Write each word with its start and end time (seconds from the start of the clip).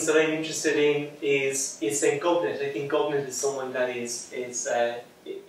things 0.00 0.12
that 0.12 0.22
I'm 0.22 0.32
interested 0.32 0.76
in 0.76 1.10
is 1.20 1.78
is 1.80 2.00
St. 2.00 2.22
Gobnait. 2.22 2.62
I 2.62 2.72
think 2.72 2.90
Gobnait 2.90 3.26
is 3.28 3.36
someone 3.36 3.72
that 3.72 3.90
is 3.90 4.32
is 4.32 4.66
uh, 4.66 4.98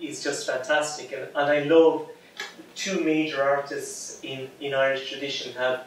is 0.00 0.22
just 0.22 0.46
fantastic, 0.46 1.12
and, 1.12 1.28
and 1.34 1.50
I 1.50 1.60
love 1.60 2.08
two 2.74 3.02
major 3.02 3.42
artists 3.42 4.20
in, 4.22 4.48
in 4.60 4.74
Irish 4.74 5.10
tradition 5.10 5.52
have 5.54 5.84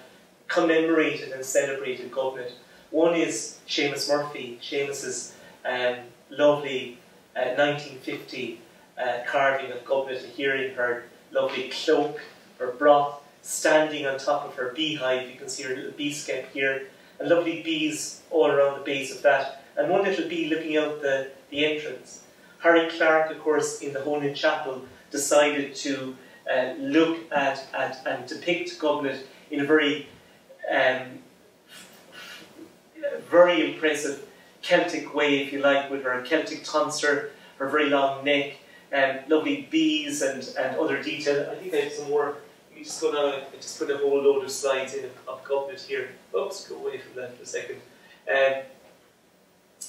commemorated 0.47 1.31
and 1.31 1.43
celebrated 1.45 2.11
Gobnait. 2.11 2.51
One 2.91 3.15
is 3.15 3.59
Seamus 3.67 4.09
Murphy. 4.09 4.59
Seamus's 4.61 5.33
um, 5.65 5.97
lovely 6.29 6.97
uh, 7.35 7.53
1950 7.57 8.59
uh, 8.97 9.17
carving 9.27 9.71
of 9.71 9.83
Gobnait 9.85 10.23
here 10.37 10.55
in 10.55 10.73
her 10.75 11.03
lovely 11.31 11.69
cloak, 11.69 12.19
her 12.59 12.71
broth, 12.71 13.21
standing 13.41 14.07
on 14.07 14.17
top 14.17 14.47
of 14.47 14.55
her 14.55 14.71
beehive. 14.75 15.29
You 15.29 15.37
can 15.37 15.49
see 15.49 15.63
her 15.63 15.75
little 15.75 15.91
bee 15.91 16.13
skep 16.13 16.51
here, 16.53 16.87
and 17.19 17.29
lovely 17.29 17.61
bees 17.61 18.21
all 18.31 18.51
around 18.51 18.79
the 18.79 18.83
base 18.83 19.15
of 19.15 19.21
that, 19.23 19.63
and 19.77 19.89
one 19.89 20.03
little 20.03 20.27
bee 20.27 20.49
looking 20.49 20.77
out 20.77 21.01
the, 21.01 21.31
the 21.49 21.65
entrance. 21.65 22.23
Harry 22.59 22.89
Clarke, 22.89 23.31
of 23.31 23.39
course, 23.39 23.81
in 23.81 23.93
the 23.93 24.01
Honan 24.01 24.33
Chapel, 24.33 24.83
decided 25.11 25.75
to 25.75 26.15
uh, 26.51 26.73
look 26.79 27.19
at, 27.31 27.65
at 27.73 28.01
and 28.05 28.27
depict 28.27 28.79
Gobnait 28.79 29.21
in 29.51 29.61
a 29.61 29.65
very, 29.65 30.07
um, 30.71 31.19
very 33.29 33.73
impressive 33.73 34.27
Celtic 34.61 35.13
way, 35.13 35.43
if 35.43 35.53
you 35.53 35.59
like, 35.59 35.91
with 35.91 36.03
her 36.03 36.21
Celtic 36.23 36.63
tonsure, 36.63 37.29
her 37.59 37.69
very 37.69 37.89
long 37.89 38.25
neck, 38.25 38.55
um, 38.93 39.17
lovely 39.27 39.67
bees 39.69 40.21
and, 40.21 40.47
and 40.57 40.77
other 40.77 41.01
detail. 41.03 41.47
I 41.51 41.55
think 41.55 41.73
I 41.73 41.77
have 41.77 41.91
some 41.91 42.09
more. 42.09 42.37
Just 42.85 43.01
go 43.01 43.11
down. 43.11 43.41
I 43.41 43.55
just 43.55 43.79
put 43.79 43.89
a 43.89 43.97
whole 43.97 44.21
load 44.21 44.43
of 44.43 44.51
slides 44.51 44.93
in 44.93 45.09
of 45.27 45.69
it 45.71 45.81
here. 45.81 46.09
Oops, 46.37 46.69
go 46.69 46.75
away 46.75 46.99
from 46.99 47.19
that 47.19 47.35
for 47.35 47.41
a 47.41 47.45
second. 47.45 47.77
Um, 48.29 48.61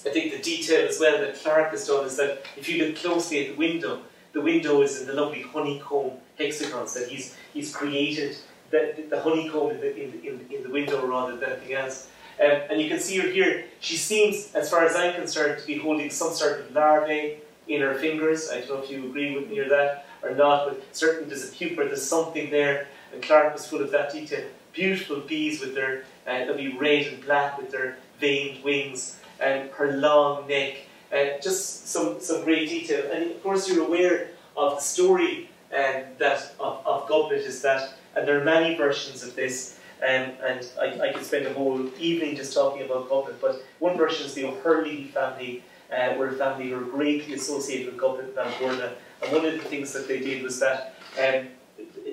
I 0.07 0.11
think 0.15 0.33
the 0.33 0.39
detail 0.39 0.89
as 0.89 0.99
well 0.99 1.21
that 1.21 1.37
Clarke 1.37 1.73
has 1.73 1.87
done 1.87 2.07
is 2.07 2.17
that 2.17 2.43
if 2.57 2.71
you 2.71 2.87
look 2.87 2.97
closely 2.97 3.45
at 3.47 3.53
the 3.53 3.59
window, 3.59 4.01
the 4.33 4.41
window 4.41 4.81
is 4.81 4.99
in 4.99 5.07
the 5.07 5.13
lovely 5.13 5.43
honeycomb 5.43 6.13
hexagons 6.39 6.95
that 6.95 7.09
he's 7.09 7.37
he's 7.53 7.77
created 7.77 8.39
the, 8.71 9.05
the 9.11 9.21
honeycomb 9.21 9.73
in 9.73 9.81
the, 9.81 9.95
in, 10.03 10.47
in 10.51 10.63
the 10.63 10.71
window 10.71 11.07
rather 11.07 11.37
than 11.37 11.51
anything 11.51 11.75
else. 11.75 12.09
Um, 12.43 12.63
and 12.71 12.81
you 12.81 12.89
can 12.89 12.99
see 12.99 13.19
her 13.19 13.29
here. 13.29 13.67
She 13.81 13.97
seems, 13.97 14.55
as 14.55 14.71
far 14.71 14.87
as 14.87 14.97
I'm 14.97 15.15
concerned, 15.15 15.61
to 15.61 15.67
be 15.67 15.77
holding 15.77 16.09
some 16.09 16.33
sort 16.33 16.61
of 16.61 16.73
larvae 16.73 17.41
in 17.69 17.83
her 17.83 17.95
fingers. 17.95 18.51
I 18.51 18.61
don't 18.61 18.71
know 18.71 18.83
if 18.83 18.91
you 18.91 19.07
agree 19.07 19.37
with 19.37 19.51
me 19.51 19.59
or 19.59 19.69
that 19.69 20.07
or 20.27 20.35
not, 20.35 20.69
but 20.69 20.83
certainly 20.93 21.29
there's 21.29 21.49
a 21.49 21.53
pupa, 21.53 21.85
there's 21.85 22.03
something 22.03 22.51
there. 22.51 22.89
And 23.13 23.23
Clarke 23.23 23.53
was 23.53 23.67
full 23.67 23.81
of 23.81 23.91
that 23.93 24.13
detail. 24.13 24.45
Beautiful 24.73 25.21
bees 25.21 25.61
with 25.61 25.75
their, 25.75 26.05
uh, 26.27 26.45
they'll 26.45 26.57
be 26.57 26.77
red 26.77 27.07
and 27.07 27.25
black 27.25 27.57
with 27.59 27.71
their 27.71 27.97
veined 28.21 28.63
wings 28.63 29.19
and 29.41 29.71
her 29.71 29.97
long 29.97 30.47
neck. 30.49 30.77
Uh, 31.13 31.39
just 31.41 31.89
some, 31.89 32.21
some 32.21 32.43
great 32.45 32.69
detail. 32.69 33.11
And 33.13 33.31
of 33.31 33.43
course, 33.43 33.69
you're 33.69 33.87
aware 33.87 34.31
of 34.57 34.77
the 34.77 34.81
story 34.81 35.49
um, 35.73 36.03
that 36.19 36.55
of, 36.59 36.85
of 36.87 37.09
Gobnait 37.09 37.45
is 37.45 37.63
that, 37.63 37.95
and 38.15 38.27
there 38.27 38.41
are 38.41 38.45
many 38.45 38.77
versions 38.77 39.23
of 39.23 39.35
this, 39.35 39.79
um, 40.03 40.33
and 40.45 40.67
I, 40.81 41.09
I 41.09 41.13
could 41.13 41.25
spend 41.25 41.47
a 41.47 41.53
whole 41.53 41.89
evening 41.99 42.37
just 42.37 42.55
talking 42.55 42.83
about 42.83 43.09
Gobnait, 43.09 43.41
but 43.41 43.63
one 43.79 43.97
version 43.97 44.27
is 44.27 44.35
the 44.35 44.45
O'Hurley 44.45 45.05
family, 45.05 45.63
uh, 45.91 46.15
were 46.17 46.29
a 46.29 46.33
family 46.33 46.71
who 46.71 46.77
were 46.77 46.85
greatly 46.85 47.35
associated 47.35 47.87
with 47.87 48.01
Gobnait 48.01 48.33
Ballyvourney, 48.33 48.93
and 49.23 49.33
one 49.33 49.45
of 49.45 49.53
the 49.53 49.61
things 49.61 49.93
that 49.93 50.09
they 50.09 50.21
did 50.21 50.43
was 50.43 50.61
that 50.61 50.95
um, 51.19 51.49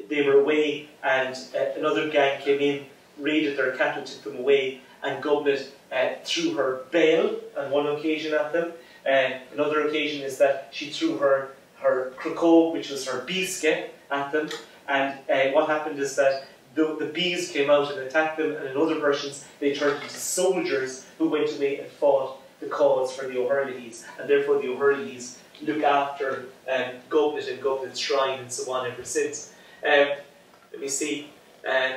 they 0.09 0.23
were 0.25 0.39
away 0.39 0.89
and 1.03 1.35
uh, 1.55 1.77
another 1.77 2.09
gang 2.09 2.41
came 2.41 2.59
in, 2.59 2.85
raided 3.17 3.57
their 3.57 3.75
cattle, 3.75 4.03
took 4.03 4.23
them 4.23 4.37
away, 4.37 4.81
and 5.03 5.23
Gobnait 5.23 5.69
uh, 5.91 6.09
threw 6.23 6.53
her 6.53 6.83
bell 6.91 7.35
on 7.57 7.71
one 7.71 7.87
occasion 7.87 8.33
at 8.33 8.53
them. 8.53 8.73
Uh, 9.05 9.39
another 9.53 9.87
occasion 9.87 10.21
is 10.21 10.37
that 10.37 10.69
she 10.71 10.89
threw 10.89 11.17
her 11.17 11.49
her 11.83 12.13
croco, 12.17 12.71
which 12.71 12.89
was 12.89 13.05
her 13.05 13.25
skep, 13.45 13.93
at 14.09 14.31
them. 14.31 14.49
And 14.87 15.19
uh, 15.29 15.51
what 15.53 15.67
happened 15.67 15.99
is 15.99 16.15
that 16.15 16.45
the, 16.75 16.95
the 16.97 17.05
bees 17.07 17.51
came 17.51 17.69
out 17.69 17.91
and 17.91 17.99
attacked 17.99 18.37
them, 18.37 18.55
and 18.55 18.65
in 18.65 18.77
other 18.77 18.99
versions, 18.99 19.45
they 19.59 19.75
turned 19.75 20.01
into 20.01 20.15
soldiers 20.15 21.05
who 21.17 21.29
went 21.29 21.55
away 21.55 21.79
and 21.79 21.89
fought 21.91 22.39
the 22.63 22.69
cause 22.69 23.15
for 23.15 23.27
the 23.27 23.37
O'Hurleys, 23.37 24.05
and 24.19 24.29
therefore 24.29 24.61
the 24.61 24.69
O'Hurleys 24.69 25.37
look 25.61 25.83
after 25.83 26.45
um, 26.71 26.85
Gobnait 27.09 27.51
and 27.51 27.61
Gobnait's 27.61 27.99
shrine 27.99 28.39
and 28.39 28.51
so 28.51 28.71
on 28.71 28.89
ever 28.89 29.03
since. 29.03 29.53
Um, 29.85 30.07
let 30.71 30.81
me 30.81 30.87
see. 30.87 31.29
Uh, 31.67 31.91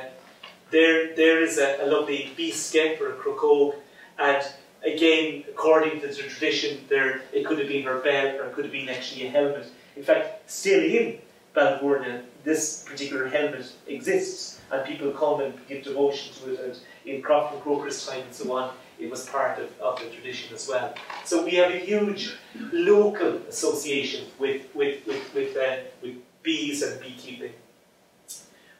there, 0.71 1.15
there 1.15 1.41
is 1.41 1.57
a, 1.57 1.83
a 1.83 1.87
lovely 1.87 2.31
bee 2.35 2.51
skep 2.51 2.99
or 3.01 3.13
a 3.13 3.15
croco, 3.15 3.75
and 4.19 4.45
again, 4.85 5.43
according 5.49 6.01
to 6.01 6.07
the 6.07 6.13
tradition, 6.13 6.85
there 6.89 7.21
it 7.33 7.45
could 7.45 7.59
have 7.59 7.67
been 7.67 7.83
her 7.83 7.99
bell 7.99 8.39
or 8.39 8.45
it 8.45 8.53
could 8.53 8.65
have 8.65 8.71
been 8.71 8.89
actually 8.89 9.27
a 9.27 9.29
helmet. 9.29 9.67
In 9.95 10.03
fact, 10.03 10.49
still 10.49 10.81
in 10.81 11.19
Ballyvourney, 11.55 12.21
this 12.43 12.83
particular 12.83 13.27
helmet 13.27 13.71
exists, 13.87 14.59
and 14.71 14.85
people 14.85 15.11
come 15.11 15.41
and 15.41 15.53
give 15.67 15.83
devotion 15.83 16.33
to 16.35 16.53
it. 16.53 16.59
And 16.59 16.79
in 17.05 17.21
Crofton 17.21 17.59
Croker's 17.61 18.05
time 18.05 18.21
and 18.21 18.33
so 18.33 18.55
on, 18.55 18.73
it 18.99 19.09
was 19.09 19.27
part 19.29 19.59
of, 19.59 19.69
of 19.79 19.99
the 19.99 20.09
tradition 20.09 20.53
as 20.53 20.67
well. 20.67 20.93
So 21.25 21.43
we 21.43 21.55
have 21.55 21.71
a 21.71 21.77
huge 21.77 22.35
local 22.71 23.37
association 23.49 24.25
with 24.39 24.63
with 24.73 25.05
with 25.05 25.33
with, 25.33 25.57
uh, 25.57 25.77
with 26.01 26.15
bees 26.43 26.81
and 26.81 26.99
beekeeping. 27.01 27.53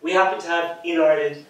We 0.01 0.11
happen 0.13 0.39
to 0.39 0.47
have 0.47 0.79
in 0.83 0.99
Ireland 1.01 1.45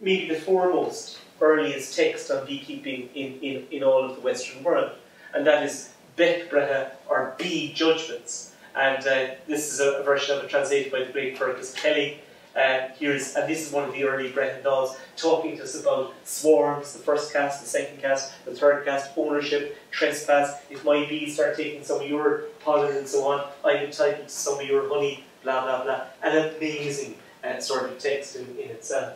maybe 0.00 0.28
the 0.28 0.40
foremost 0.40 1.18
earliest 1.40 1.96
text 1.96 2.30
on 2.30 2.46
beekeeping 2.46 3.08
in, 3.14 3.38
in, 3.40 3.66
in 3.70 3.82
all 3.82 4.04
of 4.04 4.16
the 4.16 4.20
Western 4.20 4.62
world, 4.62 4.92
and 5.34 5.46
that 5.46 5.62
is 5.62 5.90
Bechbretha, 6.16 6.90
or 7.08 7.34
Bee 7.38 7.72
Judgments. 7.72 8.54
And 8.74 9.06
uh, 9.06 9.34
this 9.46 9.72
is 9.72 9.80
a, 9.80 10.02
version 10.04 10.36
of 10.36 10.44
it 10.44 10.50
translated 10.50 10.92
by 10.92 11.04
the 11.04 11.12
great 11.12 11.36
Fergus 11.38 11.74
Kelly. 11.74 12.20
Uh, 12.56 12.88
here's, 12.98 13.36
and 13.36 13.48
this 13.48 13.66
is 13.66 13.72
one 13.72 13.84
of 13.84 13.92
the 13.92 14.04
early 14.04 14.30
Brehon 14.32 14.64
Laws 14.64 14.96
talking 15.16 15.56
to 15.56 15.62
us 15.62 15.80
about 15.80 16.14
swarms, 16.24 16.92
the 16.92 16.98
first 16.98 17.32
cast, 17.32 17.62
the 17.62 17.68
second 17.68 18.00
cast, 18.00 18.32
the 18.44 18.52
third 18.52 18.84
cast, 18.84 19.12
ownership, 19.16 19.76
trespass. 19.90 20.60
If 20.68 20.84
my 20.84 21.06
bees 21.06 21.34
start 21.34 21.56
taking 21.56 21.84
some 21.84 22.00
of 22.00 22.08
your 22.08 22.44
pollen 22.60 22.96
and 22.96 23.06
so 23.06 23.28
on, 23.28 23.48
I'm 23.64 23.84
entitled 23.84 24.28
to 24.28 24.34
some 24.34 24.58
of 24.58 24.66
your 24.66 24.88
honey, 24.88 25.24
blah, 25.44 25.62
blah, 25.62 25.84
blah. 25.84 26.04
An 26.22 26.54
amazing 26.56 27.14
uh, 27.44 27.60
sort 27.60 27.90
of 27.90 27.98
text 27.98 28.36
in, 28.36 28.46
in 28.58 28.70
itself. 28.70 29.14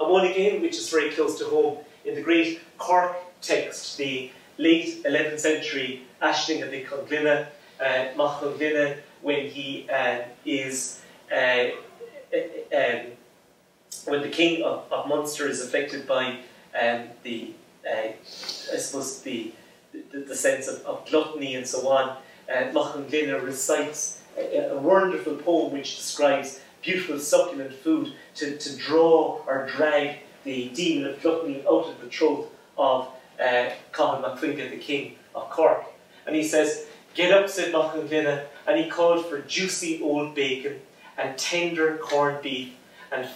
And 0.00 0.10
one 0.10 0.26
again, 0.26 0.60
which 0.60 0.76
is 0.76 0.90
very 0.90 1.10
close 1.10 1.38
to 1.38 1.44
home, 1.46 1.78
in 2.04 2.16
the 2.16 2.22
great 2.22 2.60
Cork 2.78 3.16
text, 3.40 3.96
the 3.96 4.30
late 4.58 5.04
11th 5.04 5.38
century 5.38 6.02
Ashling 6.20 6.64
of 6.64 6.70
the 6.70 6.84
Conglina, 6.84 7.46
uh, 7.80 8.96
when 9.22 9.46
he 9.46 9.88
uh, 9.88 10.18
is, 10.44 11.00
uh, 11.32 11.66
um, 12.34 13.12
when 14.06 14.22
the 14.22 14.28
king 14.28 14.62
of, 14.62 14.90
of 14.90 15.08
Munster 15.08 15.46
is 15.48 15.62
affected 15.62 16.06
by 16.06 16.38
um, 16.80 17.08
the, 17.22 17.52
uh, 17.86 18.08
I 18.72 18.76
suppose, 18.76 19.20
the, 19.22 19.52
the, 19.92 20.20
the 20.20 20.36
sense 20.36 20.68
of, 20.68 20.84
of, 20.86 21.06
gluttony 21.06 21.54
and 21.54 21.66
so 21.66 21.88
on, 21.88 22.16
uh, 22.52 23.40
recites 23.42 24.22
a, 24.36 24.70
a 24.70 24.78
wonderful 24.78 25.36
poem 25.36 25.72
which 25.72 25.96
describes 25.96 26.60
beautiful 26.82 27.18
succulent 27.18 27.72
food 27.72 28.12
to, 28.34 28.56
to 28.56 28.76
draw 28.76 29.42
or 29.46 29.68
drag 29.74 30.18
the 30.44 30.68
demon 30.70 31.10
of 31.10 31.22
gluttony 31.22 31.62
out 31.68 31.86
of 31.86 32.00
the 32.00 32.08
throat 32.08 32.50
of 32.78 33.08
uh, 33.40 33.70
Cathal 33.92 34.36
the 34.36 34.78
king 34.80 35.16
of 35.34 35.50
Cork. 35.50 35.84
And 36.26 36.34
he 36.34 36.42
says, 36.42 36.86
Get 37.14 37.30
up, 37.30 37.50
said 37.50 37.72
Machan 37.72 38.08
and 38.66 38.78
he 38.78 38.88
called 38.88 39.26
for 39.26 39.40
juicy 39.42 40.00
old 40.02 40.34
bacon 40.34 40.80
and 41.18 41.36
tender 41.38 41.98
corned 41.98 42.42
beef 42.42 42.72
and 43.10 43.28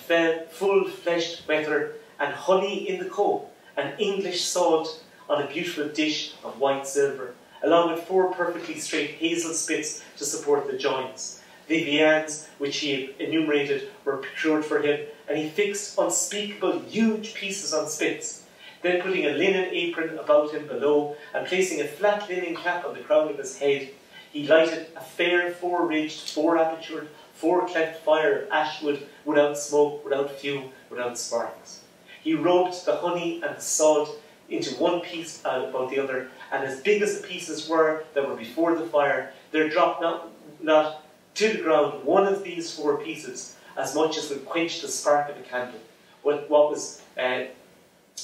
full-fleshed 0.50 1.46
wether 1.46 1.94
and 2.18 2.32
honey 2.32 2.88
in 2.88 2.98
the 2.98 3.10
comb 3.10 3.42
and 3.76 4.00
English 4.00 4.42
salt 4.42 5.02
on 5.28 5.42
a 5.42 5.46
beautiful 5.46 5.88
dish 5.88 6.34
of 6.44 6.58
white 6.58 6.86
silver, 6.86 7.34
along 7.62 7.92
with 7.92 8.04
four 8.04 8.32
perfectly 8.32 8.78
straight 8.78 9.10
hazel 9.10 9.52
spits 9.52 10.02
to 10.16 10.24
support 10.24 10.66
the 10.66 10.78
joints. 10.78 11.42
The 11.68 11.82
viands 11.84 12.48
which 12.58 12.78
he 12.78 13.14
enumerated 13.18 13.88
were 14.04 14.18
procured 14.18 14.64
for 14.64 14.80
him, 14.80 15.00
and 15.28 15.36
he 15.36 15.48
fixed 15.48 15.98
unspeakable 15.98 16.80
huge 16.88 17.34
pieces 17.34 17.74
on 17.74 17.88
spits. 17.88 18.44
Then 18.82 19.02
putting 19.02 19.26
a 19.26 19.30
linen 19.30 19.70
apron 19.72 20.16
about 20.16 20.52
him 20.52 20.68
below, 20.68 21.16
and 21.34 21.46
placing 21.46 21.80
a 21.80 21.88
flat 21.88 22.28
linen 22.28 22.54
cap 22.54 22.86
on 22.86 22.94
the 22.94 23.00
crown 23.00 23.28
of 23.28 23.38
his 23.38 23.58
head, 23.58 23.88
he 24.32 24.46
lighted 24.46 24.86
a 24.94 25.00
fair 25.00 25.50
four-ridged, 25.50 26.30
four-apertured, 26.30 27.08
four-cleft 27.36 28.04
fire 28.04 28.42
of 28.42 28.50
ashwood, 28.50 29.06
without 29.24 29.58
smoke, 29.58 30.04
without 30.04 30.30
fume, 30.30 30.70
without 30.90 31.18
sparks. 31.18 31.80
He 32.22 32.34
rubbed 32.34 32.84
the 32.84 32.96
honey 32.96 33.42
and 33.42 33.56
the 33.56 33.60
salt 33.60 34.18
into 34.48 34.74
one 34.76 35.00
piece 35.00 35.40
about 35.40 35.90
the 35.90 35.98
other, 35.98 36.28
and 36.52 36.64
as 36.64 36.80
big 36.80 37.02
as 37.02 37.20
the 37.20 37.26
pieces 37.26 37.68
were 37.68 38.04
that 38.14 38.28
were 38.28 38.36
before 38.36 38.74
the 38.74 38.86
fire, 38.86 39.32
there 39.50 39.68
dropped 39.68 40.00
not, 40.00 40.28
not 40.62 41.04
to 41.34 41.48
the 41.48 41.62
ground 41.62 42.04
one 42.04 42.26
of 42.26 42.42
these 42.42 42.74
four 42.74 42.98
pieces 42.98 43.56
as 43.76 43.94
much 43.94 44.16
as 44.16 44.30
would 44.30 44.46
quench 44.46 44.80
the 44.80 44.88
spark 44.88 45.28
of 45.28 45.36
a 45.36 45.42
candle. 45.42 45.80
What, 46.22 46.48
what, 46.48 46.70
was, 46.70 47.02
uh, 47.18 47.44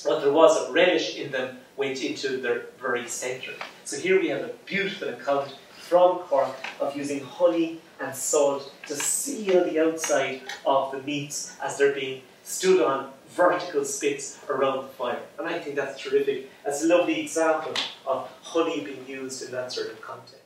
what 0.05 0.23
there 0.23 0.32
was 0.32 0.56
of 0.56 0.75
relish 0.75 1.17
in 1.17 1.31
them 1.31 1.58
went 1.76 2.03
into 2.03 2.38
their 2.38 2.67
very 2.81 3.06
centre. 3.08 3.53
So 3.85 3.99
here 3.99 4.19
we 4.19 4.29
have 4.29 4.43
a 4.43 4.53
beautiful 4.65 5.08
account 5.11 5.55
from 5.88 6.19
Cork 6.20 6.55
of 6.81 6.96
using 6.96 7.20
honey 7.20 7.79
and 8.00 8.14
salt 8.14 8.73
to 8.87 8.94
seal 8.94 9.64
the 9.64 9.79
outside 9.81 10.43
of 10.64 10.93
the 10.93 11.02
meats 11.02 11.56
as 11.62 11.76
they're 11.76 11.93
being 11.93 12.23
stood 12.43 12.82
on 12.82 13.11
vertical 13.31 13.84
spits 13.84 14.38
around 14.49 14.82
the 14.82 14.88
fire. 14.88 15.23
And 15.38 15.46
I 15.46 15.58
think 15.58 15.76
that's 15.76 16.00
terrific. 16.00 16.50
That's 16.64 16.84
a 16.84 16.87
lovely 16.87 17.20
example 17.20 17.75
of 18.06 18.31
honey 18.43 18.84
being 18.84 19.06
used 19.06 19.43
in 19.44 19.52
that 19.52 19.73
sort 19.73 19.90
of 19.90 20.00
context. 20.00 20.42